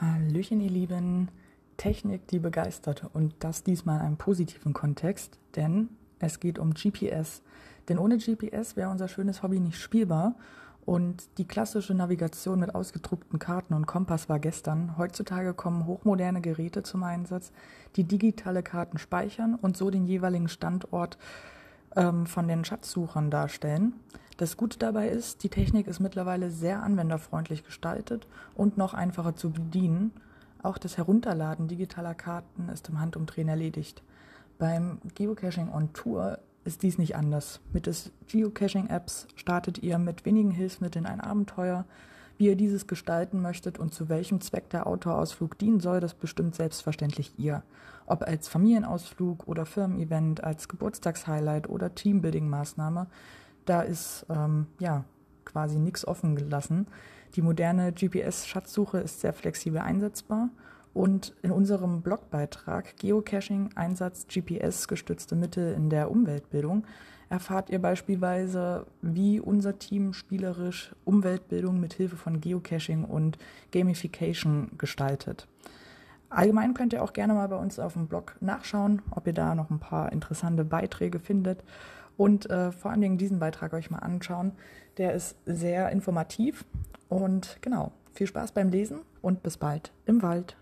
Hallöchen, 0.00 0.60
ihr 0.60 0.70
Lieben. 0.70 1.28
Technik, 1.76 2.28
die 2.28 2.38
begeistert 2.38 3.10
und 3.12 3.34
das 3.40 3.64
diesmal 3.64 3.96
in 3.96 4.06
einem 4.06 4.16
positiven 4.16 4.72
Kontext, 4.72 5.38
denn 5.56 5.88
es 6.20 6.38
geht 6.38 6.60
um 6.60 6.72
GPS. 6.72 7.42
Denn 7.88 7.98
ohne 7.98 8.18
GPS 8.18 8.76
wäre 8.76 8.90
unser 8.90 9.08
schönes 9.08 9.42
Hobby 9.42 9.58
nicht 9.58 9.80
spielbar 9.80 10.36
und 10.86 11.26
die 11.38 11.48
klassische 11.48 11.92
Navigation 11.92 12.60
mit 12.60 12.72
ausgedruckten 12.72 13.40
Karten 13.40 13.74
und 13.74 13.86
Kompass 13.86 14.28
war 14.28 14.38
gestern. 14.38 14.96
Heutzutage 14.96 15.54
kommen 15.54 15.86
hochmoderne 15.86 16.40
Geräte 16.40 16.84
zum 16.84 17.02
Einsatz, 17.02 17.50
die 17.96 18.04
digitale 18.04 18.62
Karten 18.62 18.98
speichern 18.98 19.56
und 19.56 19.76
so 19.76 19.90
den 19.90 20.06
jeweiligen 20.06 20.48
Standort 20.48 21.18
ähm, 21.96 22.26
von 22.26 22.46
den 22.46 22.64
Schatzsuchern 22.64 23.30
darstellen. 23.30 23.94
Das 24.36 24.56
Gute 24.56 24.78
dabei 24.78 25.08
ist, 25.08 25.44
die 25.44 25.48
Technik 25.48 25.86
ist 25.86 26.00
mittlerweile 26.00 26.50
sehr 26.50 26.82
anwenderfreundlich 26.82 27.64
gestaltet 27.64 28.26
und 28.56 28.76
noch 28.76 28.92
einfacher 28.92 29.36
zu 29.36 29.50
bedienen. 29.50 30.12
Auch 30.62 30.76
das 30.76 30.96
Herunterladen 30.96 31.68
digitaler 31.68 32.14
Karten 32.14 32.68
ist 32.68 32.88
im 32.88 33.00
Handumdrehen 33.00 33.48
erledigt. 33.48 34.02
Beim 34.58 34.98
Geocaching 35.14 35.68
on 35.68 35.92
Tour 35.92 36.38
ist 36.64 36.82
dies 36.82 36.98
nicht 36.98 37.14
anders. 37.14 37.60
Mit 37.72 37.86
des 37.86 38.10
Geocaching-Apps 38.26 39.28
startet 39.36 39.78
ihr 39.78 39.98
mit 39.98 40.24
wenigen 40.24 40.50
Hilfsmitteln 40.50 41.06
ein 41.06 41.20
Abenteuer. 41.20 41.84
Wie 42.36 42.46
ihr 42.46 42.56
dieses 42.56 42.88
gestalten 42.88 43.40
möchtet 43.40 43.78
und 43.78 43.94
zu 43.94 44.08
welchem 44.08 44.40
Zweck 44.40 44.68
der 44.70 44.88
Outdoor-Ausflug 44.88 45.56
dienen 45.58 45.78
soll, 45.78 46.00
das 46.00 46.14
bestimmt 46.14 46.56
selbstverständlich 46.56 47.38
ihr. 47.38 47.62
Ob 48.06 48.22
als 48.22 48.48
Familienausflug 48.48 49.46
oder 49.46 49.66
Firmen-Event, 49.66 50.42
als 50.42 50.66
Geburtstagshighlight 50.66 51.68
oder 51.68 51.94
Teambuilding-Maßnahme, 51.94 53.06
da 53.64 53.82
ist 53.82 54.26
ähm, 54.28 54.66
ja 54.78 55.04
quasi 55.44 55.78
nichts 55.78 56.06
offen 56.06 56.36
gelassen. 56.36 56.86
Die 57.36 57.42
moderne 57.42 57.92
GPS-Schatzsuche 57.92 58.98
ist 58.98 59.20
sehr 59.20 59.32
flexibel 59.32 59.80
einsetzbar 59.80 60.50
und 60.92 61.34
in 61.42 61.50
unserem 61.50 62.02
Blogbeitrag 62.02 62.96
Geocaching, 62.96 63.70
Einsatz 63.74 64.26
GPS-gestützte 64.28 65.34
Mittel 65.34 65.74
in 65.74 65.90
der 65.90 66.10
Umweltbildung 66.10 66.86
erfahrt 67.28 67.70
ihr 67.70 67.80
beispielsweise, 67.80 68.86
wie 69.02 69.40
unser 69.40 69.78
Team 69.78 70.12
spielerisch 70.12 70.94
Umweltbildung 71.04 71.80
mit 71.80 71.94
Hilfe 71.94 72.16
von 72.16 72.40
Geocaching 72.40 73.04
und 73.04 73.38
Gamification 73.72 74.70
gestaltet. 74.78 75.48
Allgemein 76.28 76.74
könnt 76.74 76.92
ihr 76.92 77.02
auch 77.02 77.12
gerne 77.12 77.34
mal 77.34 77.48
bei 77.48 77.56
uns 77.56 77.78
auf 77.78 77.94
dem 77.94 78.06
Blog 78.06 78.36
nachschauen, 78.40 79.02
ob 79.10 79.26
ihr 79.26 79.32
da 79.32 79.54
noch 79.54 79.70
ein 79.70 79.78
paar 79.78 80.12
interessante 80.12 80.64
Beiträge 80.64 81.18
findet 81.18 81.64
und 82.16 82.48
äh, 82.50 82.72
vor 82.72 82.90
allen 82.90 83.00
Dingen 83.00 83.18
diesen 83.18 83.38
Beitrag 83.38 83.72
euch 83.72 83.90
mal 83.90 83.98
anschauen. 83.98 84.52
Der 84.98 85.12
ist 85.14 85.36
sehr 85.46 85.90
informativ 85.90 86.64
und 87.08 87.58
genau, 87.60 87.92
viel 88.12 88.26
Spaß 88.26 88.52
beim 88.52 88.70
Lesen 88.70 89.00
und 89.22 89.42
bis 89.42 89.56
bald 89.56 89.92
im 90.06 90.22
Wald. 90.22 90.56